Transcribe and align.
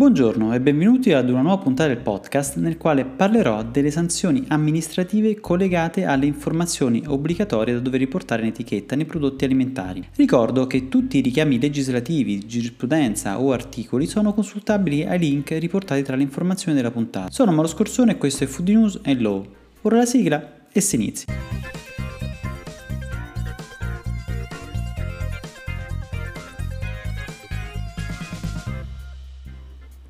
Buongiorno 0.00 0.54
e 0.54 0.60
benvenuti 0.62 1.12
ad 1.12 1.28
una 1.28 1.42
nuova 1.42 1.62
puntata 1.62 1.92
del 1.92 1.98
podcast 2.00 2.56
nel 2.56 2.78
quale 2.78 3.04
parlerò 3.04 3.62
delle 3.62 3.90
sanzioni 3.90 4.42
amministrative 4.48 5.38
collegate 5.40 6.06
alle 6.06 6.24
informazioni 6.24 7.02
obbligatorie 7.06 7.74
da 7.74 7.80
dover 7.80 8.00
riportare 8.00 8.40
in 8.40 8.48
etichetta 8.48 8.96
nei 8.96 9.04
prodotti 9.04 9.44
alimentari. 9.44 10.08
Ricordo 10.16 10.66
che 10.66 10.88
tutti 10.88 11.18
i 11.18 11.20
richiami 11.20 11.60
legislativi, 11.60 12.46
giurisprudenza 12.46 13.38
o 13.38 13.52
articoli 13.52 14.06
sono 14.06 14.32
consultabili 14.32 15.04
ai 15.04 15.18
link 15.18 15.50
riportati 15.50 16.02
tra 16.02 16.16
le 16.16 16.22
informazioni 16.22 16.74
della 16.74 16.90
puntata. 16.90 17.30
Sono 17.30 17.52
Mauro 17.52 17.68
Scorsone 17.68 18.12
e 18.12 18.16
questo 18.16 18.44
è 18.44 18.46
Food 18.46 18.70
News 18.70 19.00
and 19.04 19.20
Law. 19.20 19.46
Ora 19.82 19.98
la 19.98 20.06
sigla 20.06 20.62
e 20.72 20.80
si 20.80 20.94
inizia. 20.94 21.30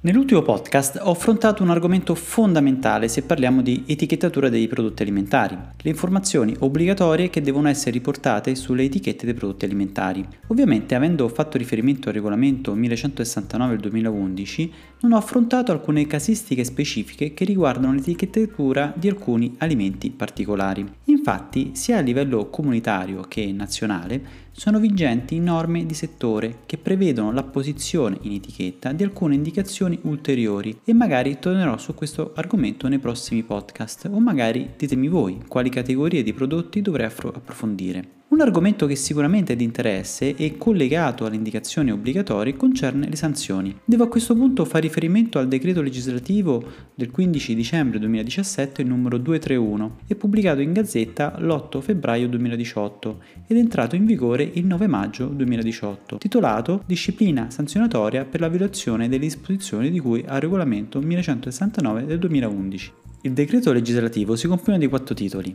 Nell'ultimo 0.03 0.41
podcast 0.41 0.99
ho 1.03 1.11
affrontato 1.11 1.63
un 1.63 1.69
argomento 1.69 2.15
fondamentale 2.15 3.07
se 3.07 3.21
parliamo 3.21 3.61
di 3.61 3.85
etichettatura 3.87 4.49
dei 4.49 4.67
prodotti 4.67 5.03
alimentari, 5.03 5.55
le 5.55 5.91
informazioni 5.91 6.57
obbligatorie 6.59 7.29
che 7.29 7.43
devono 7.43 7.69
essere 7.69 7.91
riportate 7.91 8.55
sulle 8.55 8.85
etichette 8.85 9.27
dei 9.27 9.35
prodotti 9.35 9.67
alimentari. 9.67 10.27
Ovviamente 10.47 10.95
avendo 10.95 11.29
fatto 11.29 11.59
riferimento 11.59 12.09
al 12.09 12.15
regolamento 12.15 12.73
1169 12.73 13.73
del 13.73 13.91
2011 13.91 14.73
non 15.01 15.13
ho 15.13 15.17
affrontato 15.19 15.71
alcune 15.71 16.07
casistiche 16.07 16.65
specifiche 16.65 17.35
che 17.35 17.45
riguardano 17.45 17.93
l'etichettatura 17.93 18.95
di 18.97 19.07
alcuni 19.07 19.57
alimenti 19.59 20.09
particolari. 20.09 20.83
Infatti 21.05 21.73
sia 21.75 21.99
a 21.99 22.01
livello 22.01 22.49
comunitario 22.49 23.21
che 23.29 23.53
nazionale 23.53 24.49
sono 24.61 24.79
vigenti 24.79 25.41
norme 25.41 25.87
di 25.87 25.95
settore 25.95 26.59
che 26.67 26.77
prevedono 26.77 27.33
l'apposizione 27.33 28.19
in 28.21 28.33
etichetta 28.33 28.93
di 28.93 29.03
alcune 29.03 29.35
indicazioni 29.35 29.99
ulteriori 30.03 30.81
e 30.85 30.93
magari 30.93 31.39
tornerò 31.39 31.79
su 31.79 31.95
questo 31.95 32.33
argomento 32.35 32.87
nei 32.87 32.99
prossimi 32.99 33.43
podcast 33.43 34.11
o 34.13 34.21
magari 34.21 34.73
ditemi 34.77 35.09
voi 35.09 35.41
quali 35.49 35.71
categorie 35.71 36.23
di 36.23 36.35
prodotti 36.35 36.83
dovrei 36.83 37.07
approfondire. 37.07 38.19
Un 38.31 38.41
argomento 38.41 38.87
che 38.87 38.95
sicuramente 38.95 39.55
è 39.55 39.57
di 39.57 39.65
interesse 39.65 40.37
e 40.37 40.57
collegato 40.57 41.27
alle 41.27 41.35
indicazioni 41.35 41.91
obbligatorie 41.91 42.55
concerne 42.55 43.09
le 43.09 43.17
sanzioni. 43.17 43.77
Devo 43.85 44.05
a 44.05 44.09
questo 44.09 44.37
punto 44.37 44.65
fare 44.65 44.83
riferimento 44.87 45.41
al 45.41 45.49
decreto 45.49 45.83
legislativo 45.83 46.63
del 46.95 47.11
15 47.11 47.57
dicembre 47.57 47.99
2017 47.99 48.85
numero 48.85 49.19
231 49.19 49.97
e 50.07 50.15
pubblicato 50.15 50.61
in 50.61 50.73
gazzetta 50.73 51.41
l'8 51.41 51.81
febbraio 51.81 52.29
2018 52.29 53.21
ed 53.49 53.57
entrato 53.57 53.97
in 53.97 54.07
vigore 54.07 54.49
il 54.55 54.67
9 54.67 54.87
maggio 54.87 55.27
2018, 55.27 56.19
titolato 56.19 56.83
Disciplina 56.87 57.51
sanzionatoria 57.51 58.25
per 58.25 58.41
la 58.41 58.49
violazione 58.49 59.09
delle 59.09 59.25
disposizioni 59.25 59.91
di 59.91 59.99
cui 59.99 60.25
al 60.27 60.41
regolamento 60.41 61.01
1169 61.01 62.07
del 62.07 62.19
2011. 62.19 62.93
Il 63.23 63.33
decreto 63.33 63.73
legislativo 63.73 64.35
si 64.35 64.49
compone 64.49 64.79
di 64.79 64.87
quattro 64.87 65.15
titoli. 65.15 65.55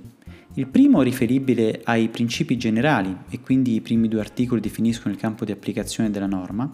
Il 0.53 0.67
primo 0.67 1.01
riferibile 1.01 1.81
ai 1.83 2.09
principi 2.09 2.57
generali 2.57 3.15
e 3.29 3.39
quindi 3.41 3.73
i 3.73 3.81
primi 3.81 4.07
due 4.07 4.19
articoli 4.19 4.61
definiscono 4.61 5.13
il 5.13 5.19
campo 5.19 5.45
di 5.45 5.51
applicazione 5.51 6.11
della 6.11 6.27
norma. 6.27 6.71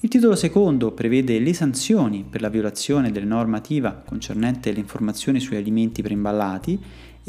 Il 0.00 0.08
titolo 0.08 0.36
secondo 0.36 0.92
prevede 0.92 1.40
le 1.40 1.52
sanzioni 1.52 2.24
per 2.28 2.40
la 2.40 2.48
violazione 2.48 3.10
della 3.10 3.26
normativa 3.26 3.92
concernente 3.92 4.72
le 4.72 4.78
informazioni 4.78 5.40
sui 5.40 5.56
alimenti 5.56 6.02
preimballati 6.02 6.78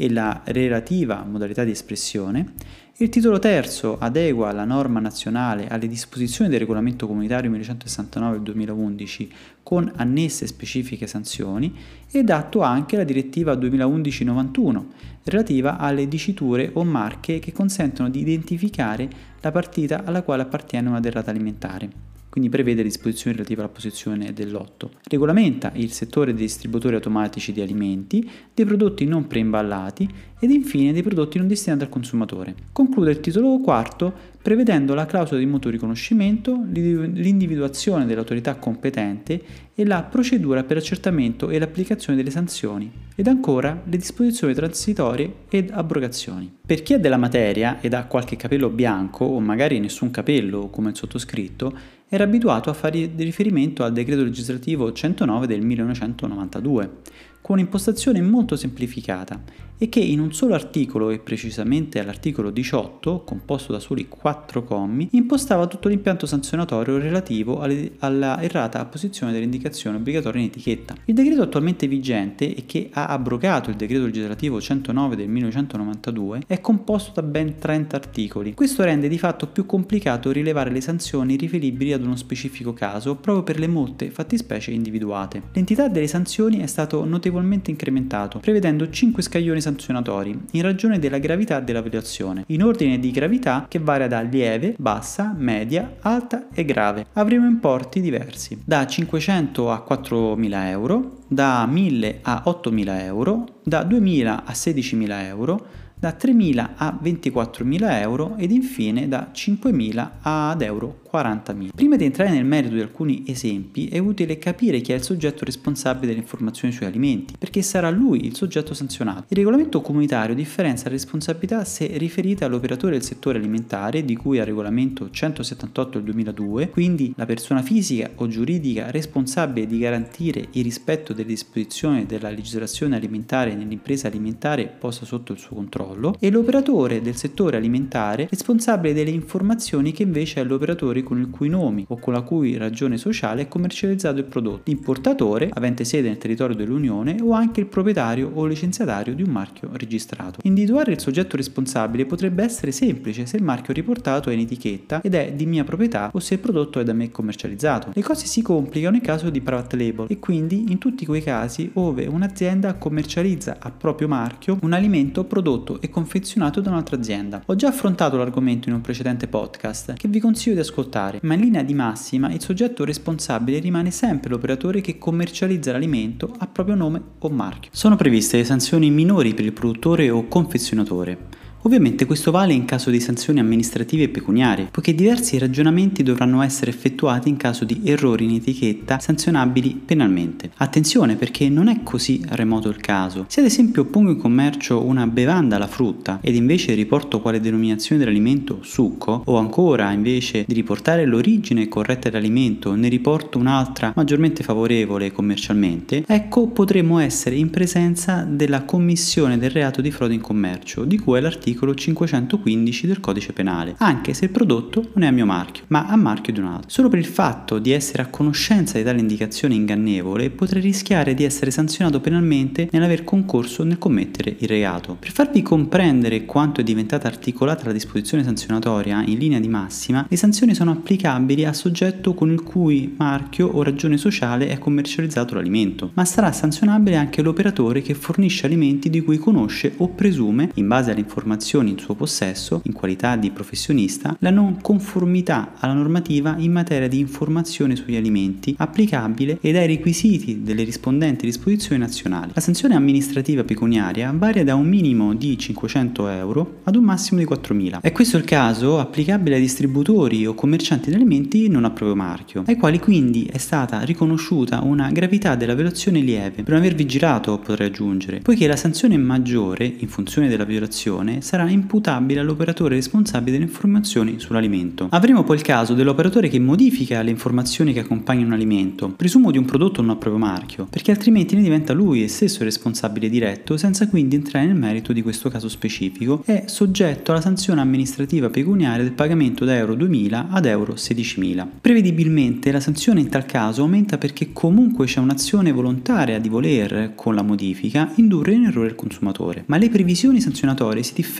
e 0.00 0.10
la 0.10 0.40
relativa 0.46 1.26
modalità 1.28 1.62
di 1.62 1.72
espressione. 1.72 2.54
Il 2.96 3.10
titolo 3.10 3.38
terzo 3.38 3.98
adegua 3.98 4.50
la 4.50 4.64
norma 4.64 4.98
nazionale 4.98 5.68
alle 5.68 5.88
disposizioni 5.88 6.48
del 6.48 6.60
regolamento 6.60 7.06
comunitario 7.06 7.50
1169-2011 7.50 9.28
con 9.62 9.92
annesse 9.96 10.46
specifiche 10.46 11.06
sanzioni 11.06 11.74
ed 12.10 12.30
attua 12.30 12.68
anche 12.68 12.96
la 12.96 13.04
direttiva 13.04 13.52
2011-91 13.52 14.84
relativa 15.24 15.76
alle 15.76 16.08
diciture 16.08 16.70
o 16.72 16.82
marche 16.82 17.38
che 17.38 17.52
consentono 17.52 18.08
di 18.08 18.20
identificare 18.20 19.06
la 19.42 19.50
partita 19.50 20.04
alla 20.04 20.22
quale 20.22 20.42
appartiene 20.42 20.88
una 20.88 21.00
derrata 21.00 21.30
alimentare 21.30 22.10
quindi 22.30 22.48
prevede 22.48 22.82
disposizioni 22.82 23.36
relative 23.36 23.60
alla 23.60 23.70
posizione 23.70 24.32
del 24.32 24.50
lotto. 24.50 24.92
Regolamenta 25.08 25.72
il 25.74 25.90
settore 25.90 26.32
dei 26.32 26.46
distributori 26.46 26.94
automatici 26.94 27.52
di 27.52 27.60
alimenti, 27.60 28.30
dei 28.54 28.64
prodotti 28.64 29.04
non 29.04 29.26
preimballati 29.26 30.08
ed 30.38 30.50
infine 30.50 30.92
dei 30.92 31.02
prodotti 31.02 31.36
non 31.36 31.48
destinati 31.48 31.82
al 31.82 31.90
consumatore. 31.90 32.54
Conclude 32.72 33.10
il 33.10 33.20
titolo 33.20 33.58
quarto 33.58 34.38
prevedendo 34.40 34.94
la 34.94 35.04
clausola 35.04 35.38
di 35.38 35.44
mutuo 35.44 35.70
riconoscimento, 35.70 36.64
l'individuazione 36.72 38.06
dell'autorità 38.06 38.54
competente 38.54 39.42
e 39.74 39.84
la 39.84 40.02
procedura 40.02 40.64
per 40.64 40.78
accertamento 40.78 41.50
e 41.50 41.58
l'applicazione 41.58 42.16
delle 42.16 42.30
sanzioni, 42.30 42.90
ed 43.14 43.26
ancora 43.26 43.82
le 43.84 43.96
disposizioni 43.98 44.54
transitorie 44.54 45.32
ed 45.50 45.70
abrogazioni. 45.70 46.50
Per 46.64 46.82
chi 46.82 46.94
è 46.94 47.00
della 47.00 47.18
materia 47.18 47.80
ed 47.80 47.92
ha 47.92 48.06
qualche 48.06 48.36
capello 48.36 48.70
bianco 48.70 49.26
o 49.26 49.40
magari 49.40 49.78
nessun 49.78 50.10
capello 50.10 50.68
come 50.68 50.90
il 50.90 50.96
sottoscritto, 50.96 51.98
era 52.12 52.24
abituato 52.24 52.70
a 52.70 52.72
fare 52.72 53.08
riferimento 53.16 53.84
al 53.84 53.92
decreto 53.92 54.24
legislativo 54.24 54.92
109 54.92 55.46
del 55.46 55.62
1992, 55.62 56.90
con 57.40 57.58
un'impostazione 57.58 58.20
molto 58.20 58.56
semplificata 58.56 59.68
e 59.82 59.88
che 59.88 60.00
in 60.00 60.20
un 60.20 60.34
solo 60.34 60.52
articolo, 60.52 61.08
e 61.08 61.20
precisamente 61.20 61.98
all'articolo 62.00 62.50
18, 62.50 63.24
composto 63.24 63.72
da 63.72 63.80
soli 63.80 64.08
4 64.08 64.62
commi, 64.62 65.08
impostava 65.12 65.66
tutto 65.66 65.88
l'impianto 65.88 66.26
sanzionatorio 66.26 66.98
relativo 66.98 67.60
alle, 67.60 67.92
alla 68.00 68.42
errata 68.42 68.78
apposizione 68.78 69.32
delle 69.32 69.44
indicazioni 69.44 69.96
obbligatorie 69.96 70.42
in 70.42 70.48
etichetta. 70.48 70.96
Il 71.06 71.14
decreto 71.14 71.40
attualmente 71.40 71.88
vigente 71.88 72.54
e 72.54 72.66
che 72.66 72.90
ha 72.92 73.06
abrogato 73.06 73.70
il 73.70 73.76
decreto 73.76 74.04
legislativo 74.04 74.60
109 74.60 75.16
del 75.16 75.28
1992 75.28 76.42
è 76.46 76.60
composto 76.60 77.12
da 77.14 77.22
ben 77.22 77.56
30 77.56 77.96
articoli. 77.96 78.52
Questo 78.52 78.84
rende 78.84 79.08
di 79.08 79.18
fatto 79.18 79.46
più 79.46 79.64
complicato 79.64 80.30
rilevare 80.30 80.70
le 80.70 80.82
sanzioni 80.82 81.36
riferibili 81.36 81.94
ad 81.94 82.02
uno 82.02 82.16
specifico 82.16 82.74
caso 82.74 83.14
proprio 83.14 83.44
per 83.44 83.58
le 83.58 83.66
molte 83.66 84.10
fattispecie 84.10 84.72
individuate. 84.72 85.40
L'entità 85.54 85.88
delle 85.88 86.06
sanzioni 86.06 86.58
è 86.58 86.66
stato 86.66 87.02
notevolmente 87.06 87.28
incrementato, 87.70 88.38
prevedendo 88.38 88.88
5 88.88 89.22
scaglioni 89.22 89.60
sanzionatori 89.60 90.38
in 90.52 90.62
ragione 90.62 90.98
della 90.98 91.18
gravità 91.18 91.60
della 91.60 91.80
violazione, 91.80 92.44
in 92.48 92.62
ordine 92.62 92.98
di 92.98 93.10
gravità 93.10 93.66
che 93.68 93.78
varia 93.78 94.08
da 94.08 94.20
lieve, 94.20 94.74
bassa, 94.78 95.34
media, 95.36 95.96
alta 96.00 96.48
e 96.52 96.64
grave. 96.64 97.06
Avremo 97.14 97.46
importi 97.46 98.00
diversi, 98.00 98.60
da 98.64 98.86
500 98.86 99.70
a 99.70 99.86
4.000 99.88 100.68
euro, 100.68 101.18
da 101.28 101.66
1.000 101.66 102.16
a 102.22 102.42
8.000 102.46 103.00
euro, 103.02 103.46
da 103.62 103.86
2.000 103.86 104.26
a 104.26 104.52
16.000 104.52 105.24
euro, 105.26 105.66
da 106.00 106.16
3.000 106.18 106.70
a 106.76 106.98
24.000 107.02 108.00
euro 108.00 108.36
ed 108.38 108.50
infine 108.50 109.06
da 109.06 109.30
5.000 109.34 110.10
ad 110.22 110.62
euro 110.62 111.00
40.000. 111.12 111.68
Prima 111.74 111.96
di 111.96 112.04
entrare 112.04 112.30
nel 112.30 112.44
merito 112.44 112.74
di 112.74 112.80
alcuni 112.80 113.24
esempi 113.26 113.88
è 113.88 113.98
utile 113.98 114.38
capire 114.38 114.80
chi 114.80 114.92
è 114.92 114.94
il 114.94 115.02
soggetto 115.02 115.44
responsabile 115.44 116.06
delle 116.06 116.20
informazioni 116.20 116.72
sui 116.72 116.86
alimenti, 116.86 117.34
perché 117.36 117.62
sarà 117.62 117.90
lui 117.90 118.24
il 118.24 118.36
soggetto 118.36 118.74
sanzionato. 118.74 119.24
Il 119.28 119.36
regolamento 119.36 119.80
comunitario 119.80 120.34
differenzia 120.34 120.88
la 120.88 120.94
responsabilità 120.94 121.64
se 121.64 121.86
riferita 121.98 122.46
all'operatore 122.46 122.92
del 122.92 123.02
settore 123.02 123.38
alimentare, 123.38 124.04
di 124.04 124.16
cui 124.16 124.38
al 124.38 124.46
regolamento 124.46 125.10
178 125.10 125.98
del 125.98 126.04
2002, 126.04 126.70
quindi 126.70 127.12
la 127.16 127.26
persona 127.26 127.60
fisica 127.60 128.10
o 128.14 128.26
giuridica 128.26 128.90
responsabile 128.90 129.66
di 129.66 129.78
garantire 129.78 130.46
il 130.52 130.62
rispetto 130.62 131.12
delle 131.12 131.28
disposizioni 131.28 132.06
della 132.06 132.30
legislazione 132.30 132.96
alimentare 132.96 133.54
nell'impresa 133.54 134.06
alimentare 134.06 134.66
posta 134.66 135.04
sotto 135.04 135.32
il 135.32 135.38
suo 135.38 135.56
controllo, 135.56 135.88
e 136.18 136.30
l'operatore 136.30 137.02
del 137.02 137.16
settore 137.16 137.56
alimentare 137.56 138.26
responsabile 138.30 138.94
delle 138.94 139.10
informazioni 139.10 139.92
che 139.92 140.02
invece 140.02 140.40
è 140.40 140.44
l'operatore 140.44 141.02
con 141.02 141.18
il 141.18 141.30
cui 141.30 141.48
nome 141.48 141.84
o 141.88 141.98
con 141.98 142.12
la 142.12 142.22
cui 142.22 142.56
ragione 142.56 142.96
sociale 142.96 143.42
è 143.42 143.48
commercializzato 143.48 144.18
il 144.18 144.24
prodotto, 144.24 144.62
l'importatore, 144.64 145.50
avente 145.52 145.84
sede 145.84 146.08
nel 146.08 146.18
territorio 146.18 146.56
dell'Unione, 146.56 147.16
o 147.20 147.32
anche 147.32 147.60
il 147.60 147.66
proprietario 147.66 148.30
o 148.32 148.46
licenziatario 148.46 149.14
di 149.14 149.22
un 149.22 149.30
marchio 149.30 149.68
registrato. 149.72 150.40
Individuare 150.42 150.92
il 150.92 151.00
soggetto 151.00 151.36
responsabile 151.36 152.06
potrebbe 152.06 152.42
essere 152.42 152.72
semplice 152.72 153.26
se 153.26 153.36
il 153.36 153.42
marchio 153.42 153.74
riportato 153.74 154.30
è 154.30 154.32
in 154.32 154.40
etichetta 154.40 155.00
ed 155.02 155.14
è 155.14 155.32
di 155.32 155.46
mia 155.46 155.64
proprietà 155.64 156.10
o 156.12 156.18
se 156.20 156.34
il 156.34 156.40
prodotto 156.40 156.80
è 156.80 156.84
da 156.84 156.92
me 156.92 157.10
commercializzato. 157.10 157.90
Le 157.92 158.02
cose 158.02 158.26
si 158.26 158.42
complicano 158.42 158.96
in 158.96 159.02
caso 159.02 159.28
di 159.30 159.40
private 159.40 159.76
label 159.76 160.06
e 160.08 160.18
quindi 160.18 160.66
in 160.68 160.78
tutti 160.78 161.04
quei 161.04 161.22
casi 161.22 161.70
dove 161.90 162.06
un'azienda 162.06 162.74
commercializza 162.74 163.56
a 163.58 163.70
proprio 163.70 164.06
marchio 164.06 164.58
un 164.62 164.72
alimento 164.72 165.24
prodotto 165.24 165.79
e 165.80 165.90
confezionato 165.90 166.60
da 166.60 166.70
un'altra 166.70 166.96
azienda. 166.96 167.42
Ho 167.46 167.56
già 167.56 167.68
affrontato 167.68 168.16
l'argomento 168.16 168.68
in 168.68 168.74
un 168.74 168.80
precedente 168.80 169.26
podcast 169.26 169.94
che 169.94 170.08
vi 170.08 170.20
consiglio 170.20 170.54
di 170.54 170.60
ascoltare 170.60 171.18
ma 171.22 171.34
in 171.34 171.40
linea 171.40 171.62
di 171.62 171.74
massima 171.74 172.32
il 172.32 172.40
soggetto 172.40 172.84
responsabile 172.84 173.58
rimane 173.58 173.90
sempre 173.90 174.30
l'operatore 174.30 174.80
che 174.80 174.98
commercializza 174.98 175.72
l'alimento 175.72 176.34
a 176.38 176.46
proprio 176.46 176.74
nome 176.74 177.02
o 177.18 177.28
marchio. 177.28 177.70
Sono 177.74 177.96
previste 177.96 178.44
sanzioni 178.44 178.90
minori 178.90 179.34
per 179.34 179.44
il 179.44 179.52
produttore 179.52 180.10
o 180.10 180.26
confezionatore 180.28 181.39
Ovviamente 181.62 182.06
questo 182.06 182.30
vale 182.30 182.54
in 182.54 182.64
caso 182.64 182.88
di 182.88 183.00
sanzioni 183.00 183.38
amministrative 183.38 184.04
e 184.04 184.08
pecuniarie, 184.08 184.68
poiché 184.70 184.94
diversi 184.94 185.36
ragionamenti 185.36 186.02
dovranno 186.02 186.40
essere 186.40 186.70
effettuati 186.70 187.28
in 187.28 187.36
caso 187.36 187.66
di 187.66 187.82
errori 187.84 188.24
in 188.24 188.36
etichetta 188.36 188.98
sanzionabili 188.98 189.82
penalmente. 189.84 190.52
Attenzione 190.56 191.16
perché 191.16 191.50
non 191.50 191.68
è 191.68 191.82
così 191.82 192.24
remoto 192.30 192.70
il 192.70 192.78
caso. 192.78 193.26
Se 193.28 193.40
ad 193.40 193.46
esempio 193.46 193.84
pongo 193.84 194.10
in 194.10 194.16
commercio 194.16 194.82
una 194.82 195.06
bevanda 195.06 195.56
alla 195.56 195.66
frutta 195.66 196.20
ed 196.22 196.34
invece 196.34 196.72
riporto 196.72 197.20
quale 197.20 197.40
denominazione 197.40 198.00
dell'alimento 198.00 198.60
succo, 198.62 199.22
o 199.26 199.36
ancora 199.36 199.92
invece 199.92 200.44
di 200.46 200.54
riportare 200.54 201.04
l'origine 201.04 201.68
corretta 201.68 202.08
dell'alimento 202.08 202.74
ne 202.74 202.88
riporto 202.88 203.38
un'altra 203.38 203.92
maggiormente 203.94 204.42
favorevole 204.42 205.12
commercialmente, 205.12 206.04
ecco 206.06 206.46
potremmo 206.46 207.00
essere 207.00 207.36
in 207.36 207.50
presenza 207.50 208.26
della 208.26 208.62
commissione 208.62 209.36
del 209.36 209.50
reato 209.50 209.82
di 209.82 209.90
frode 209.90 210.14
in 210.14 210.22
commercio, 210.22 210.84
di 210.84 210.98
cui 210.98 211.18
è 211.18 211.20
l'articolo 211.20 211.48
515 211.54 212.86
del 212.86 213.00
codice 213.00 213.32
penale, 213.32 213.74
anche 213.78 214.14
se 214.14 214.26
il 214.26 214.30
prodotto 214.30 214.90
non 214.94 215.04
è 215.04 215.06
a 215.06 215.12
mio 215.12 215.26
marchio, 215.26 215.64
ma 215.68 215.86
a 215.86 215.96
marchio 215.96 216.32
di 216.32 216.40
un 216.40 216.46
altro. 216.46 216.70
Solo 216.70 216.88
per 216.88 216.98
il 216.98 217.06
fatto 217.06 217.58
di 217.58 217.72
essere 217.72 218.02
a 218.02 218.06
conoscenza 218.06 218.78
di 218.78 218.84
tale 218.84 219.00
indicazione 219.00 219.54
ingannevole 219.54 220.30
potrei 220.30 220.62
rischiare 220.62 221.14
di 221.14 221.24
essere 221.24 221.50
sanzionato 221.50 222.00
penalmente 222.00 222.68
nell'aver 222.70 223.04
concorso 223.04 223.64
nel 223.64 223.78
commettere 223.78 224.36
il 224.38 224.48
reato. 224.48 224.96
Per 224.98 225.10
farvi 225.10 225.42
comprendere 225.42 226.24
quanto 226.24 226.60
è 226.60 226.64
diventata 226.64 227.08
articolata 227.08 227.64
la 227.64 227.72
disposizione 227.72 228.24
sanzionatoria 228.24 229.02
in 229.04 229.18
linea 229.18 229.40
di 229.40 229.48
massima, 229.48 230.06
le 230.08 230.16
sanzioni 230.16 230.54
sono 230.54 230.70
applicabili 230.70 231.44
a 231.44 231.52
soggetto 231.52 232.14
con 232.14 232.30
il 232.30 232.42
cui 232.42 232.94
marchio 232.96 233.48
o 233.48 233.62
ragione 233.62 233.96
sociale 233.96 234.48
è 234.48 234.58
commercializzato 234.58 235.34
l'alimento, 235.34 235.90
ma 235.94 236.04
sarà 236.04 236.32
sanzionabile 236.32 236.96
anche 236.96 237.22
l'operatore 237.22 237.82
che 237.82 237.94
fornisce 237.94 238.46
alimenti 238.46 238.90
di 238.90 239.02
cui 239.02 239.18
conosce 239.18 239.74
o 239.78 239.88
presume, 239.88 240.50
in 240.54 240.68
base 240.68 240.90
alle 240.90 241.00
informazioni 241.00 241.39
in 241.70 241.78
suo 241.78 241.94
possesso, 241.94 242.60
in 242.64 242.72
qualità 242.72 243.16
di 243.16 243.30
professionista, 243.30 244.16
la 244.20 244.30
non 244.30 244.60
conformità 244.60 245.54
alla 245.58 245.72
normativa 245.72 246.36
in 246.38 246.52
materia 246.52 246.86
di 246.86 246.98
informazione 246.98 247.76
sugli 247.76 247.96
alimenti 247.96 248.54
applicabile 248.58 249.38
ed 249.40 249.56
ai 249.56 249.66
requisiti 249.66 250.42
delle 250.42 250.64
rispondenti 250.64 251.24
disposizioni 251.24 251.80
nazionali. 251.80 252.32
La 252.34 252.40
sanzione 252.40 252.74
amministrativa 252.74 253.42
pecuniaria 253.42 254.12
varia 254.14 254.44
da 254.44 254.54
un 254.54 254.68
minimo 254.68 255.14
di 255.14 255.38
500 255.38 256.08
euro 256.08 256.60
ad 256.64 256.76
un 256.76 256.84
massimo 256.84 257.20
di 257.20 257.26
4.000. 257.26 257.80
È 257.80 257.92
questo 257.92 258.16
il 258.16 258.24
caso 258.24 258.78
applicabile 258.78 259.36
ai 259.36 259.40
distributori 259.40 260.26
o 260.26 260.34
commercianti 260.34 260.90
di 260.90 260.96
alimenti 260.96 261.48
non 261.48 261.64
a 261.64 261.70
proprio 261.70 261.96
marchio, 261.96 262.44
ai 262.46 262.56
quali 262.56 262.78
quindi 262.78 263.24
è 263.24 263.38
stata 263.38 263.80
riconosciuta 263.80 264.60
una 264.62 264.90
gravità 264.90 265.34
della 265.34 265.54
violazione 265.54 266.00
lieve, 266.00 266.42
per 266.42 266.50
non 266.50 266.58
aver 266.58 266.74
vigilato 266.74 267.38
potrei 267.38 267.68
aggiungere, 267.68 268.20
poiché 268.20 268.46
la 268.46 268.56
sanzione 268.56 268.96
maggiore, 268.96 269.72
in 269.78 269.88
funzione 269.88 270.28
della 270.28 270.44
violazione, 270.44 271.20
sarà 271.30 271.48
imputabile 271.48 272.18
all'operatore 272.18 272.74
responsabile 272.74 273.30
delle 273.30 273.44
informazioni 273.44 274.18
sull'alimento. 274.18 274.88
Avremo 274.90 275.22
poi 275.22 275.36
il 275.36 275.42
caso 275.42 275.74
dell'operatore 275.74 276.28
che 276.28 276.40
modifica 276.40 277.02
le 277.02 277.10
informazioni 277.10 277.72
che 277.72 277.78
accompagnano 277.78 278.26
un 278.26 278.32
alimento, 278.32 278.88
presumo 278.88 279.30
di 279.30 279.38
un 279.38 279.44
prodotto 279.44 279.80
non 279.80 279.90
a 279.90 279.96
proprio 279.96 280.20
marchio, 280.20 280.66
perché 280.68 280.90
altrimenti 280.90 281.36
ne 281.36 281.42
diventa 281.42 281.72
lui 281.72 282.08
stesso 282.08 282.42
responsabile 282.42 283.08
diretto 283.08 283.56
senza 283.56 283.86
quindi 283.86 284.16
entrare 284.16 284.44
nel 284.46 284.56
merito 284.56 284.92
di 284.92 285.02
questo 285.02 285.30
caso 285.30 285.48
specifico, 285.48 286.24
è 286.24 286.42
soggetto 286.46 287.12
alla 287.12 287.20
sanzione 287.20 287.60
amministrativa 287.60 288.28
pecuniaria 288.28 288.82
del 288.82 288.90
pagamento 288.90 289.44
da 289.44 289.54
euro 289.54 289.76
2000 289.76 290.30
ad 290.30 290.46
euro 290.46 290.72
16.000. 290.72 291.46
Prevedibilmente 291.60 292.50
la 292.50 292.58
sanzione 292.58 293.02
in 293.02 293.08
tal 293.08 293.24
caso 293.24 293.62
aumenta 293.62 293.98
perché 293.98 294.32
comunque 294.32 294.86
c'è 294.86 294.98
un'azione 294.98 295.52
volontaria 295.52 296.18
di 296.18 296.28
voler, 296.28 296.90
con 296.96 297.14
la 297.14 297.22
modifica, 297.22 297.92
indurre 297.94 298.32
in 298.32 298.46
errore 298.46 298.66
il 298.66 298.74
consumatore. 298.74 299.44
Ma 299.46 299.58
le 299.58 299.68
previsioni 299.68 300.20
sanzionatorie 300.20 300.82
si 300.82 300.92
differenziano 300.92 301.18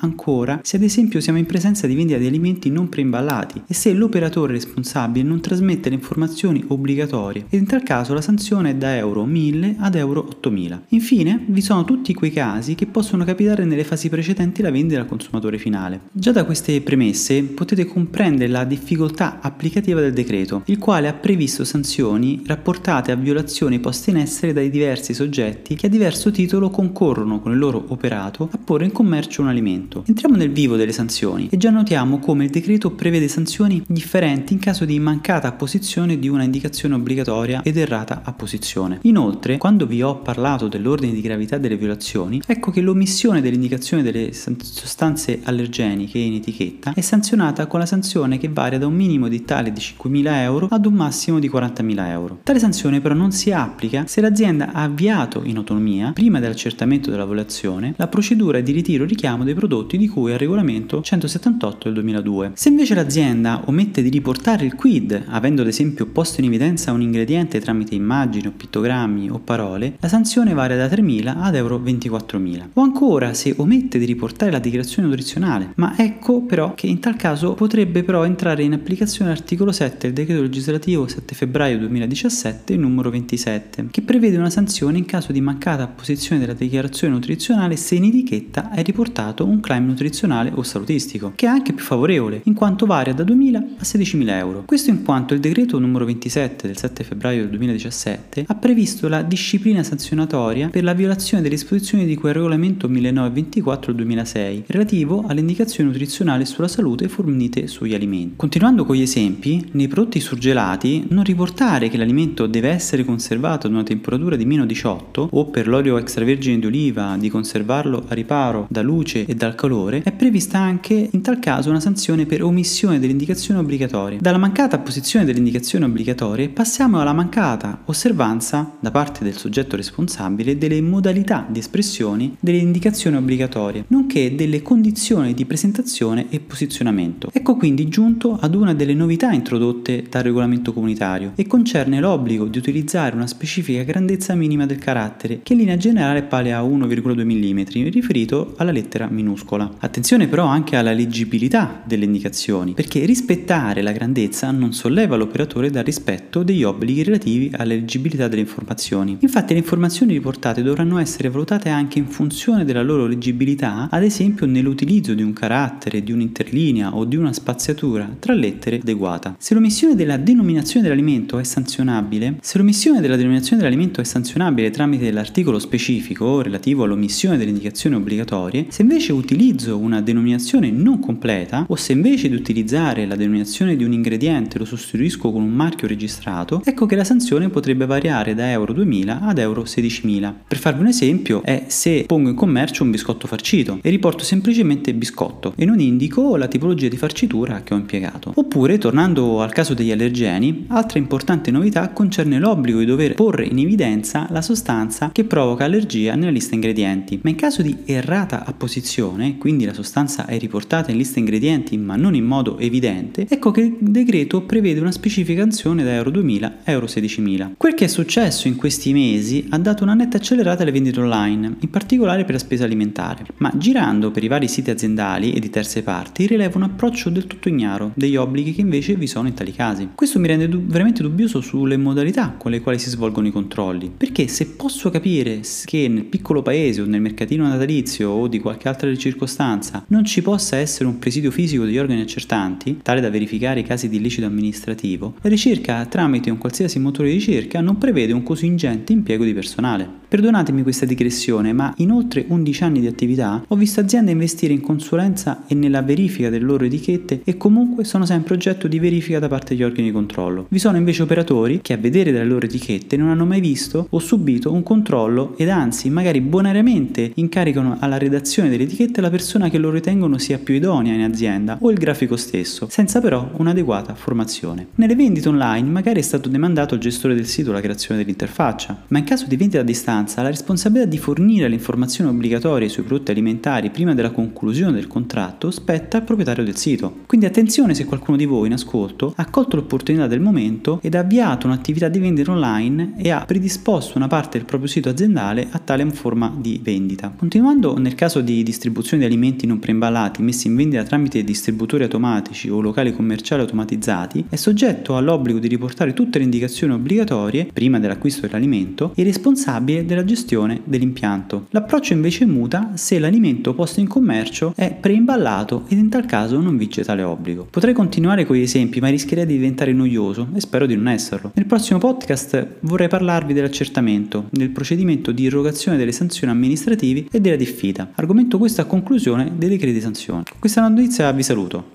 ancora 0.00 0.60
se 0.62 0.76
ad 0.76 0.82
esempio 0.82 1.20
siamo 1.20 1.38
in 1.38 1.46
presenza 1.46 1.86
di 1.86 1.94
vendita 1.94 2.18
di 2.18 2.26
alimenti 2.26 2.70
non 2.70 2.88
preimballati 2.88 3.62
e 3.66 3.74
se 3.74 3.92
l'operatore 3.92 4.52
responsabile 4.52 5.26
non 5.26 5.40
trasmette 5.40 5.88
le 5.88 5.96
informazioni 5.96 6.64
obbligatorie 6.66 7.46
ed 7.48 7.60
in 7.60 7.66
tal 7.66 7.82
caso 7.82 8.14
la 8.14 8.20
sanzione 8.20 8.70
è 8.70 8.74
da 8.74 8.96
euro 8.96 9.24
1000 9.24 9.76
ad 9.78 9.94
euro 9.94 10.26
8000. 10.28 10.84
Infine 10.88 11.44
vi 11.48 11.60
sono 11.60 11.84
tutti 11.84 12.14
quei 12.14 12.30
casi 12.30 12.74
che 12.74 12.86
possono 12.86 13.24
capitare 13.24 13.64
nelle 13.64 13.84
fasi 13.84 14.08
precedenti 14.08 14.62
la 14.62 14.70
vendita 14.70 15.00
al 15.00 15.06
consumatore 15.06 15.58
finale. 15.58 16.00
Già 16.12 16.32
da 16.32 16.44
queste 16.44 16.80
premesse 16.80 17.42
potete 17.42 17.84
comprendere 17.84 18.50
la 18.50 18.64
difficoltà 18.64 19.40
applicativa 19.40 20.00
del 20.00 20.12
decreto, 20.12 20.62
il 20.66 20.78
quale 20.78 21.08
ha 21.08 21.12
previsto 21.12 21.64
sanzioni 21.64 22.42
rapportate 22.46 23.12
a 23.12 23.16
violazioni 23.16 23.78
poste 23.78 24.10
in 24.10 24.18
essere 24.18 24.52
dai 24.52 24.70
diversi 24.70 25.14
soggetti 25.14 25.74
che 25.74 25.86
a 25.86 25.90
diverso 25.90 26.30
titolo 26.30 26.70
concorrono 26.70 27.40
con 27.40 27.52
il 27.52 27.58
loro 27.58 27.84
operato 27.88 28.48
a 28.50 28.58
porre 28.58 28.84
in 28.84 28.92
commercio 28.92 29.25
un 29.38 29.48
alimento. 29.48 30.04
Entriamo 30.06 30.36
nel 30.36 30.50
vivo 30.50 30.76
delle 30.76 30.92
sanzioni 30.92 31.48
e 31.50 31.56
già 31.56 31.70
notiamo 31.70 32.18
come 32.18 32.44
il 32.44 32.50
decreto 32.50 32.90
prevede 32.92 33.28
sanzioni 33.28 33.82
differenti 33.86 34.52
in 34.52 34.58
caso 34.58 34.84
di 34.84 34.98
mancata 34.98 35.48
apposizione 35.48 36.18
di 36.18 36.28
una 36.28 36.42
indicazione 36.42 36.94
obbligatoria 36.94 37.62
ed 37.62 37.76
errata 37.76 38.22
apposizione. 38.24 38.98
Inoltre, 39.02 39.58
quando 39.58 39.86
vi 39.86 40.02
ho 40.02 40.16
parlato 40.16 40.68
dell'ordine 40.68 41.12
di 41.12 41.20
gravità 41.20 41.58
delle 41.58 41.76
violazioni, 41.76 42.40
ecco 42.46 42.70
che 42.70 42.80
l'omissione 42.80 43.40
dell'indicazione 43.40 44.02
delle 44.02 44.32
sostanze 44.32 45.40
allergeniche 45.42 46.18
in 46.18 46.34
etichetta 46.34 46.92
è 46.94 47.00
sanzionata 47.00 47.66
con 47.66 47.80
la 47.80 47.86
sanzione 47.86 48.38
che 48.38 48.48
varia 48.48 48.78
da 48.78 48.86
un 48.86 48.94
minimo 48.94 49.28
di 49.28 49.44
tale 49.44 49.72
di 49.72 49.80
5.000 49.80 50.26
euro 50.42 50.68
ad 50.70 50.86
un 50.86 50.94
massimo 50.94 51.38
di 51.38 51.50
40.000 51.50 52.08
euro. 52.08 52.38
Tale 52.42 52.58
sanzione 52.58 53.00
però 53.00 53.14
non 53.14 53.32
si 53.32 53.52
applica 53.52 54.06
se 54.06 54.20
l'azienda 54.20 54.72
ha 54.72 54.82
avviato 54.82 55.42
in 55.44 55.56
autonomia, 55.56 56.12
prima 56.12 56.40
dell'accertamento 56.40 57.10
della 57.10 57.24
violazione, 57.24 57.94
la 57.96 58.08
procedura 58.08 58.60
di 58.60 58.72
ritiro 58.72 59.04
e 59.04 59.06
richiamo 59.16 59.44
dei 59.44 59.54
prodotti 59.54 59.96
di 59.96 60.08
cui 60.08 60.32
al 60.32 60.38
regolamento 60.38 61.00
178 61.00 61.84
del 61.84 61.94
2002. 61.94 62.52
Se 62.54 62.68
invece 62.68 62.94
l'azienda 62.94 63.62
omette 63.64 64.02
di 64.02 64.10
riportare 64.10 64.66
il 64.66 64.74
quid, 64.74 65.24
avendo 65.28 65.62
ad 65.62 65.68
esempio 65.68 66.04
posto 66.04 66.42
in 66.42 66.48
evidenza 66.48 66.92
un 66.92 67.00
ingrediente 67.00 67.58
tramite 67.58 67.94
immagini 67.94 68.46
o 68.46 68.52
pittogrammi 68.54 69.30
o 69.30 69.38
parole, 69.38 69.96
la 69.98 70.08
sanzione 70.08 70.52
varia 70.52 70.76
da 70.76 70.86
3.000 70.86 71.32
ad 71.34 71.54
euro 71.54 71.78
24.000. 71.78 72.68
O 72.74 72.82
ancora 72.82 73.32
se 73.32 73.54
omette 73.56 73.98
di 73.98 74.04
riportare 74.04 74.50
la 74.50 74.58
dichiarazione 74.58 75.08
nutrizionale, 75.08 75.72
ma 75.76 75.94
ecco 75.96 76.42
però 76.42 76.74
che 76.74 76.86
in 76.86 77.00
tal 77.00 77.16
caso 77.16 77.54
potrebbe 77.54 78.04
però 78.04 78.22
entrare 78.22 78.64
in 78.64 78.74
applicazione 78.74 79.30
l'articolo 79.30 79.72
7 79.72 80.08
del 80.08 80.12
decreto 80.12 80.42
legislativo 80.42 81.08
7 81.08 81.34
febbraio 81.34 81.78
2017 81.78 82.76
numero 82.76 83.08
27, 83.08 83.86
che 83.90 84.02
prevede 84.02 84.36
una 84.36 84.50
sanzione 84.50 84.98
in 84.98 85.06
caso 85.06 85.32
di 85.32 85.40
mancata 85.40 85.84
apposizione 85.84 86.38
della 86.38 86.52
dichiarazione 86.52 87.14
nutrizionale 87.14 87.76
se 87.76 87.94
in 87.94 88.04
etichetta 88.04 88.72
è 88.72 88.82
riportato 89.06 89.46
un 89.46 89.60
claim 89.60 89.86
nutrizionale 89.86 90.50
o 90.54 90.62
salutistico, 90.62 91.32
che 91.34 91.46
è 91.46 91.48
anche 91.48 91.72
più 91.72 91.84
favorevole, 91.84 92.40
in 92.44 92.54
quanto 92.54 92.86
varia 92.86 93.14
da 93.14 93.22
2.000 93.22 93.54
a 93.54 93.82
16.000 93.82 94.28
euro. 94.30 94.64
Questo 94.66 94.90
in 94.90 95.04
quanto 95.04 95.34
il 95.34 95.40
decreto 95.40 95.78
numero 95.78 96.04
27 96.04 96.66
del 96.66 96.76
7 96.76 97.04
febbraio 97.04 97.42
del 97.42 97.50
2017 97.50 98.44
ha 98.46 98.54
previsto 98.54 99.08
la 99.08 99.22
disciplina 99.22 99.82
sanzionatoria 99.82 100.68
per 100.68 100.82
la 100.82 100.92
violazione 100.92 101.42
delle 101.42 101.54
disposizioni 101.54 102.04
di 102.04 102.16
quel 102.16 102.34
regolamento 102.34 102.88
1924 102.88 103.92
2006 103.92 104.64
relativo 104.66 105.24
alle 105.26 105.40
indicazioni 105.40 105.90
nutrizionali 105.90 106.44
sulla 106.44 106.68
salute 106.68 107.08
fornite 107.08 107.66
sugli 107.68 107.94
alimenti. 107.94 108.34
Continuando 108.36 108.84
con 108.84 108.96
gli 108.96 109.02
esempi, 109.02 109.68
nei 109.72 109.88
prodotti 109.88 110.18
surgelati 110.18 111.06
non 111.10 111.22
riportare 111.22 111.88
che 111.88 111.96
l'alimento 111.96 112.46
deve 112.46 112.70
essere 112.70 113.04
conservato 113.04 113.66
ad 113.66 113.72
una 113.72 113.82
temperatura 113.82 114.36
di 114.36 114.44
meno 114.44 114.66
18 114.66 115.28
o 115.30 115.44
per 115.46 115.68
l'olio 115.68 115.96
extravergine 115.98 116.58
di 116.58 116.66
oliva 116.66 117.16
di 117.16 117.28
conservarlo 117.28 118.04
a 118.08 118.14
riparo 118.14 118.66
da 118.68 118.82
luce 118.82 118.95
e 118.96 119.34
dal 119.34 119.54
calore, 119.54 120.02
è 120.02 120.12
prevista 120.12 120.58
anche 120.58 121.08
in 121.10 121.20
tal 121.20 121.38
caso 121.38 121.68
una 121.68 121.80
sanzione 121.80 122.24
per 122.24 122.42
omissione 122.42 122.98
delle 122.98 123.12
indicazioni 123.12 123.60
obbligatorie. 123.60 124.18
Dalla 124.20 124.38
mancata 124.38 124.76
apposizione 124.76 125.26
delle 125.26 125.38
indicazioni 125.38 125.84
obbligatorie 125.84 126.48
passiamo 126.48 126.98
alla 126.98 127.12
mancata 127.12 127.82
osservanza 127.86 128.76
da 128.80 128.90
parte 128.90 129.22
del 129.22 129.36
soggetto 129.36 129.76
responsabile 129.76 130.56
delle 130.56 130.80
modalità 130.80 131.46
di 131.46 131.58
espressione 131.58 132.36
delle 132.40 132.56
indicazioni 132.56 133.16
obbligatorie, 133.16 133.84
nonché 133.88 134.34
delle 134.34 134.62
condizioni 134.62 135.34
di 135.34 135.44
presentazione 135.44 136.26
e 136.30 136.40
posizionamento. 136.40 137.28
Ecco 137.32 137.56
quindi 137.56 137.88
giunto 137.88 138.38
ad 138.40 138.54
una 138.54 138.72
delle 138.72 138.94
novità 138.94 139.30
introdotte 139.32 140.04
dal 140.08 140.22
regolamento 140.22 140.72
comunitario 140.72 141.32
e 141.34 141.46
concerne 141.46 142.00
l'obbligo 142.00 142.46
di 142.46 142.56
utilizzare 142.56 143.14
una 143.14 143.26
specifica 143.26 143.82
grandezza 143.82 144.34
minima 144.34 144.64
del 144.64 144.78
carattere, 144.78 145.40
che 145.42 145.52
in 145.52 145.58
linea 145.58 145.76
generale 145.76 146.20
è 146.20 146.24
pari 146.24 146.52
a 146.52 146.62
1,2 146.62 147.24
mm, 147.24 147.90
riferito 147.90 148.54
alla 148.56 148.72
lettera 148.76 149.08
minuscola. 149.08 149.72
Attenzione 149.78 150.28
però 150.28 150.44
anche 150.44 150.76
alla 150.76 150.92
leggibilità 150.92 151.82
delle 151.84 152.04
indicazioni, 152.04 152.72
perché 152.72 153.04
rispettare 153.04 153.82
la 153.82 153.92
grandezza 153.92 154.50
non 154.50 154.72
solleva 154.72 155.16
l'operatore 155.16 155.70
dal 155.70 155.84
rispetto 155.84 156.42
degli 156.42 156.62
obblighi 156.62 157.02
relativi 157.04 157.50
alla 157.52 157.64
leggibilità 157.74 158.28
delle 158.28 158.42
informazioni. 158.42 159.16
Infatti 159.20 159.54
le 159.54 159.60
informazioni 159.60 160.12
riportate 160.12 160.62
dovranno 160.62 160.98
essere 160.98 161.30
valutate 161.30 161.68
anche 161.70 161.98
in 161.98 162.06
funzione 162.06 162.64
della 162.64 162.82
loro 162.82 163.06
leggibilità, 163.06 163.88
ad 163.90 164.02
esempio 164.02 164.46
nell'utilizzo 164.46 165.14
di 165.14 165.22
un 165.22 165.32
carattere, 165.32 166.02
di 166.02 166.12
un'interlinea 166.12 166.94
o 166.94 167.04
di 167.04 167.16
una 167.16 167.32
spaziatura 167.32 168.14
tra 168.18 168.34
lettere 168.34 168.76
adeguata. 168.76 169.36
Se 169.38 169.54
l'omissione 169.54 169.94
della 169.94 170.16
denominazione 170.18 170.82
dell'alimento 170.86 171.38
è 171.38 171.44
sanzionabile, 171.44 172.36
se 172.42 172.58
l'omissione 172.58 173.00
della 173.00 173.16
denominazione 173.16 173.62
dell'alimento 173.62 174.00
è 174.00 174.04
sanzionabile 174.04 174.70
tramite 174.70 175.10
l'articolo 175.10 175.58
specifico 175.58 176.42
relativo 176.42 176.84
all'omissione 176.84 177.36
delle 177.36 177.50
indicazioni 177.50 177.96
obbligatorie, 177.96 178.65
Se 178.68 178.82
invece 178.82 179.12
utilizzo 179.12 179.78
una 179.78 180.00
denominazione 180.00 180.70
non 180.70 181.00
completa 181.00 181.64
o 181.68 181.76
se 181.76 181.92
invece 181.92 182.28
di 182.28 182.34
utilizzare 182.34 183.06
la 183.06 183.16
denominazione 183.16 183.76
di 183.76 183.84
un 183.84 183.92
ingrediente 183.92 184.58
lo 184.58 184.64
sostituisco 184.64 185.30
con 185.30 185.42
un 185.42 185.50
marchio 185.50 185.86
registrato, 185.86 186.62
ecco 186.64 186.86
che 186.86 186.96
la 186.96 187.04
sanzione 187.04 187.48
potrebbe 187.48 187.86
variare 187.86 188.34
da 188.34 188.50
euro 188.50 188.72
2000 188.72 189.20
ad 189.22 189.38
euro 189.38 189.62
16.000. 189.62 190.32
Per 190.48 190.58
farvi 190.58 190.80
un 190.80 190.88
esempio 190.88 191.42
è 191.42 191.64
se 191.68 192.04
pongo 192.06 192.28
in 192.28 192.34
commercio 192.34 192.82
un 192.82 192.90
biscotto 192.90 193.26
farcito 193.26 193.78
e 193.82 193.90
riporto 193.90 194.24
semplicemente 194.24 194.92
biscotto 194.94 195.54
e 195.56 195.64
non 195.64 195.80
indico 195.80 196.36
la 196.36 196.48
tipologia 196.48 196.88
di 196.88 196.96
farcitura 196.96 197.62
che 197.62 197.74
ho 197.74 197.76
impiegato. 197.76 198.32
Oppure, 198.34 198.78
tornando 198.78 199.42
al 199.42 199.52
caso 199.52 199.74
degli 199.74 199.92
allergeni, 199.92 200.64
altra 200.68 200.98
importante 200.98 201.50
novità 201.50 201.88
concerne 201.90 202.38
l'obbligo 202.38 202.80
di 202.80 202.84
dover 202.84 203.14
porre 203.14 203.46
in 203.46 203.58
evidenza 203.58 204.26
la 204.30 204.42
sostanza 204.42 205.10
che 205.12 205.24
provoca 205.24 205.64
allergia 205.64 206.14
nella 206.14 206.30
lista 206.30 206.54
ingredienti, 206.54 207.20
ma 207.22 207.30
in 207.30 207.36
caso 207.36 207.62
di 207.62 207.76
errata 207.84 208.44
apposizione, 208.56 209.36
quindi 209.36 209.66
la 209.66 209.74
sostanza 209.74 210.24
è 210.24 210.38
riportata 210.38 210.90
in 210.90 210.96
lista 210.96 211.18
ingredienti 211.18 211.76
ma 211.76 211.94
non 211.94 212.14
in 212.14 212.24
modo 212.24 212.58
evidente, 212.58 213.26
ecco 213.28 213.50
che 213.50 213.60
il 213.60 213.76
decreto 213.78 214.42
prevede 214.42 214.80
una 214.80 214.90
specificazione 214.90 215.84
da 215.84 215.92
euro 215.92 216.10
2000 216.10 216.58
a 216.64 216.70
euro 216.70 216.86
16.000. 216.86 217.52
Quel 217.56 217.74
che 217.74 217.84
è 217.84 217.88
successo 217.88 218.48
in 218.48 218.56
questi 218.56 218.92
mesi 218.92 219.46
ha 219.50 219.58
dato 219.58 219.84
una 219.84 219.94
netta 219.94 220.16
accelerata 220.16 220.62
alle 220.62 220.72
vendite 220.72 221.00
online, 221.00 221.56
in 221.60 221.70
particolare 221.70 222.24
per 222.24 222.32
la 222.32 222.40
spesa 222.40 222.64
alimentare, 222.64 223.26
ma 223.36 223.52
girando 223.54 224.10
per 224.10 224.24
i 224.24 224.28
vari 224.28 224.48
siti 224.48 224.70
aziendali 224.70 225.32
e 225.32 225.40
di 225.40 225.50
terze 225.50 225.82
parti 225.82 226.26
rilevo 226.26 226.56
un 226.56 226.64
approccio 226.64 227.10
del 227.10 227.26
tutto 227.26 227.48
ignaro 227.48 227.92
degli 227.94 228.16
obblighi 228.16 228.54
che 228.54 228.62
invece 228.62 228.94
vi 228.94 229.06
sono 229.06 229.28
in 229.28 229.34
tali 229.34 229.52
casi. 229.52 229.90
Questo 229.94 230.18
mi 230.18 230.28
rende 230.28 230.48
du- 230.48 230.64
veramente 230.64 231.02
dubbioso 231.02 231.42
sulle 231.42 231.76
modalità 231.76 232.34
con 232.38 232.50
le 232.50 232.60
quali 232.60 232.78
si 232.78 232.88
svolgono 232.88 233.26
i 233.26 233.32
controlli, 233.32 233.92
perché 233.94 234.26
se 234.28 234.46
posso 234.46 234.88
capire 234.88 235.40
che 235.64 235.88
nel 235.88 236.04
piccolo 236.04 236.40
paese 236.42 236.80
o 236.80 236.86
nel 236.86 237.02
mercatino 237.02 237.46
natalizio 237.46 238.10
o 238.10 238.26
di 238.28 238.44
qualche 238.46 238.68
altra 238.68 238.94
circostanza 238.94 239.84
non 239.88 240.04
ci 240.04 240.22
possa 240.22 240.56
essere 240.56 240.84
un 240.84 241.00
presidio 241.00 241.32
fisico 241.32 241.64
degli 241.64 241.78
organi 241.78 242.02
accertanti, 242.02 242.78
tale 242.80 243.00
da 243.00 243.10
verificare 243.10 243.58
i 243.58 243.64
casi 243.64 243.88
di 243.88 243.96
illecito 243.96 244.24
amministrativo, 244.24 245.14
la 245.20 245.28
ricerca 245.28 245.84
tramite 245.86 246.30
un 246.30 246.38
qualsiasi 246.38 246.78
motore 246.78 247.08
di 247.08 247.14
ricerca 247.14 247.60
non 247.60 247.76
prevede 247.76 248.12
un 248.12 248.22
così 248.22 248.46
ingente 248.46 248.92
impiego 248.92 249.24
di 249.24 249.34
personale. 249.34 250.04
Perdonatemi 250.08 250.62
questa 250.62 250.86
digressione, 250.86 251.52
ma 251.52 251.74
in 251.78 251.90
oltre 251.90 252.24
11 252.28 252.62
anni 252.62 252.80
di 252.80 252.86
attività 252.86 253.42
ho 253.44 253.56
visto 253.56 253.80
aziende 253.80 254.12
investire 254.12 254.52
in 254.52 254.60
consulenza 254.60 255.42
e 255.48 255.56
nella 255.56 255.82
verifica 255.82 256.30
delle 256.30 256.44
loro 256.44 256.64
etichette 256.64 257.22
e 257.24 257.36
comunque 257.36 257.82
sono 257.82 258.06
sempre 258.06 258.34
oggetto 258.34 258.68
di 258.68 258.78
verifica 258.78 259.18
da 259.18 259.26
parte 259.26 259.54
degli 259.54 259.64
organi 259.64 259.88
di 259.88 259.92
controllo. 259.92 260.46
Vi 260.48 260.60
sono 260.60 260.76
invece 260.76 261.02
operatori 261.02 261.58
che 261.60 261.72
a 261.72 261.76
vedere 261.76 262.12
dalle 262.12 262.24
loro 262.24 262.46
etichette 262.46 262.96
non 262.96 263.08
hanno 263.08 263.26
mai 263.26 263.40
visto 263.40 263.88
o 263.90 263.98
subito 263.98 264.52
un 264.52 264.62
controllo 264.62 265.36
ed 265.36 265.48
anzi 265.48 265.90
magari 265.90 266.20
bonariamente 266.20 267.10
incaricano 267.16 267.76
alla 267.80 267.98
redazione 267.98 268.48
delle 268.48 268.62
etichette 268.62 269.00
la 269.00 269.10
persona 269.10 269.48
che 269.48 269.58
loro 269.58 269.74
ritengono 269.74 270.18
sia 270.18 270.38
più 270.38 270.54
idonea 270.54 270.94
in 270.94 271.02
azienda 271.02 271.58
o 271.60 271.68
il 271.72 271.78
grafico 271.78 272.16
stesso, 272.16 272.68
senza 272.70 273.00
però 273.00 273.28
un'adeguata 273.38 273.96
formazione. 273.96 274.68
Nelle 274.76 274.94
vendite 274.94 275.28
online 275.28 275.68
magari 275.68 275.98
è 275.98 276.02
stato 276.02 276.28
demandato 276.28 276.74
al 276.74 276.80
gestore 276.80 277.16
del 277.16 277.26
sito 277.26 277.50
la 277.50 277.60
creazione 277.60 277.98
dell'interfaccia, 278.00 278.84
ma 278.86 278.98
in 278.98 279.04
caso 279.04 279.26
di 279.26 279.36
vendita 279.36 279.62
a 279.62 279.64
distanza 279.64 279.94
la 280.04 280.28
responsabilità 280.28 280.88
di 280.88 280.98
fornire 280.98 281.48
le 281.48 281.54
informazioni 281.54 282.10
obbligatorie 282.10 282.68
sui 282.68 282.82
prodotti 282.82 283.12
alimentari 283.12 283.70
prima 283.70 283.94
della 283.94 284.10
conclusione 284.10 284.72
del 284.72 284.86
contratto 284.86 285.50
spetta 285.50 285.96
al 285.96 286.04
proprietario 286.04 286.44
del 286.44 286.56
sito. 286.56 286.98
Quindi 287.06 287.26
attenzione 287.26 287.74
se 287.74 287.86
qualcuno 287.86 288.16
di 288.16 288.26
voi 288.26 288.46
in 288.46 288.52
ascolto 288.52 289.14
ha 289.16 289.30
colto 289.30 289.56
l'opportunità 289.56 290.06
del 290.06 290.20
momento 290.20 290.80
ed 290.82 290.94
ha 290.94 291.00
avviato 291.00 291.46
un'attività 291.46 291.88
di 291.88 291.98
vendita 291.98 292.32
online 292.32 292.94
e 292.98 293.10
ha 293.10 293.24
predisposto 293.24 293.96
una 293.96 294.08
parte 294.08 294.36
del 294.36 294.46
proprio 294.46 294.68
sito 294.68 294.88
aziendale 294.90 295.48
a 295.50 295.58
tale 295.58 295.84
forma 295.90 296.34
di 296.36 296.60
vendita. 296.62 297.12
Continuando 297.16 297.78
nel 297.78 297.94
caso 297.94 298.20
di 298.20 298.42
distribuzione 298.42 299.02
di 299.02 299.08
alimenti 299.08 299.46
non 299.46 299.58
preimballati 299.58 300.22
messi 300.22 300.48
in 300.48 300.56
vendita 300.56 300.82
tramite 300.82 301.24
distributori 301.24 301.84
automatici 301.84 302.48
o 302.48 302.60
locali 302.60 302.92
commerciali 302.92 303.42
automatizzati, 303.42 304.26
è 304.28 304.36
soggetto 304.36 304.96
all'obbligo 304.96 305.38
di 305.38 305.48
riportare 305.48 305.94
tutte 305.94 306.18
le 306.18 306.24
indicazioni 306.24 306.72
obbligatorie 306.74 307.48
prima 307.52 307.78
dell'acquisto 307.78 308.26
dell'alimento 308.26 308.92
e 308.94 309.02
responsabile 309.02 309.84
della 309.86 310.04
gestione 310.04 310.60
dell'impianto. 310.64 311.46
L'approccio 311.50 311.92
invece 311.92 312.26
muta 312.26 312.72
se 312.74 312.98
l'alimento 312.98 313.54
posto 313.54 313.80
in 313.80 313.88
commercio 313.88 314.52
è 314.54 314.74
preimballato 314.74 315.64
ed 315.68 315.78
in 315.78 315.88
tal 315.88 316.04
caso 316.04 316.38
non 316.40 316.56
vige 316.56 316.84
tale 316.84 317.02
obbligo. 317.02 317.46
Potrei 317.48 317.72
continuare 317.72 318.26
con 318.26 318.36
gli 318.36 318.42
esempi, 318.42 318.80
ma 318.80 318.88
rischierei 318.88 319.24
di 319.24 319.34
diventare 319.34 319.72
noioso 319.72 320.28
e 320.34 320.40
spero 320.40 320.66
di 320.66 320.76
non 320.76 320.88
esserlo. 320.88 321.32
Nel 321.34 321.46
prossimo 321.46 321.78
podcast 321.78 322.56
vorrei 322.60 322.88
parlarvi 322.88 323.32
dell'accertamento, 323.32 324.28
del 324.30 324.50
procedimento 324.50 325.12
di 325.12 325.22
irrogazione 325.22 325.78
delle 325.78 325.92
sanzioni 325.92 326.32
amministrative 326.32 327.06
e 327.10 327.20
della 327.20 327.36
diffida. 327.36 327.92
Argomento 327.94 328.38
questo 328.38 328.60
a 328.60 328.64
conclusione 328.64 329.32
dei 329.36 329.48
decreti 329.48 329.74
di 329.74 329.80
sanzione. 329.80 330.24
Con 330.28 330.40
questa 330.40 330.66
notizia 330.66 331.10
vi 331.12 331.22
saluto. 331.22 331.74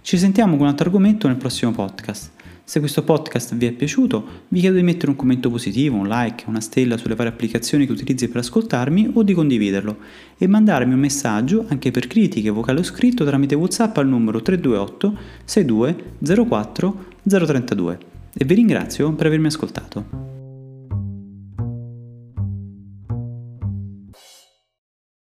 Ci 0.00 0.16
sentiamo 0.16 0.52
con 0.52 0.62
un 0.62 0.68
altro 0.68 0.86
argomento 0.86 1.26
nel 1.26 1.36
prossimo 1.36 1.72
podcast. 1.72 2.37
Se 2.68 2.80
questo 2.80 3.02
podcast 3.02 3.54
vi 3.54 3.64
è 3.64 3.72
piaciuto, 3.72 4.44
vi 4.48 4.60
chiedo 4.60 4.76
di 4.76 4.82
mettere 4.82 5.10
un 5.10 5.16
commento 5.16 5.48
positivo, 5.48 5.96
un 5.96 6.06
like, 6.06 6.44
una 6.48 6.60
stella 6.60 6.98
sulle 6.98 7.14
varie 7.14 7.32
applicazioni 7.32 7.86
che 7.86 7.92
utilizzi 7.92 8.28
per 8.28 8.42
ascoltarmi 8.42 9.12
o 9.14 9.22
di 9.22 9.32
condividerlo 9.32 9.96
e 10.36 10.46
mandarmi 10.46 10.92
un 10.92 11.00
messaggio 11.00 11.64
anche 11.68 11.90
per 11.90 12.06
critiche, 12.06 12.50
vocale 12.50 12.80
o 12.80 12.82
scritto 12.82 13.24
tramite 13.24 13.54
WhatsApp 13.54 13.96
al 13.96 14.08
numero 14.08 14.42
328 14.42 15.18
62 15.44 16.44
04 16.46 17.04
032. 17.26 17.98
E 18.34 18.44
vi 18.44 18.54
ringrazio 18.54 19.14
per 19.14 19.24
avermi 19.28 19.46
ascoltato. 19.46 20.27